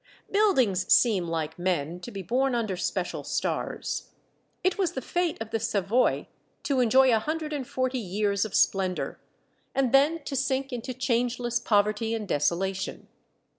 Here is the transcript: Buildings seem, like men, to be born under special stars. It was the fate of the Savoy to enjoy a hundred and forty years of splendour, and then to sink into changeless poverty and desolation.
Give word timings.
Buildings 0.31 0.91
seem, 0.91 1.27
like 1.27 1.59
men, 1.59 1.99
to 1.99 2.09
be 2.09 2.23
born 2.23 2.55
under 2.55 2.75
special 2.75 3.23
stars. 3.23 4.09
It 4.63 4.75
was 4.75 4.93
the 4.93 4.99
fate 5.01 5.39
of 5.39 5.51
the 5.51 5.59
Savoy 5.59 6.25
to 6.63 6.79
enjoy 6.79 7.13
a 7.13 7.19
hundred 7.19 7.53
and 7.53 7.67
forty 7.67 7.99
years 7.99 8.43
of 8.43 8.55
splendour, 8.55 9.19
and 9.75 9.91
then 9.91 10.23
to 10.23 10.35
sink 10.35 10.73
into 10.73 10.95
changeless 10.95 11.59
poverty 11.59 12.15
and 12.15 12.27
desolation. 12.27 13.09